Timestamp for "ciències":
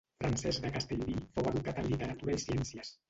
2.47-2.95